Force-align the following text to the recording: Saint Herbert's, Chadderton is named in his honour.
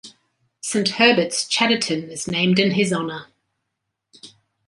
Saint 0.61 0.87
Herbert's, 0.97 1.47
Chadderton 1.47 2.09
is 2.09 2.27
named 2.27 2.57
in 2.57 2.71
his 2.71 2.91
honour. 2.91 3.27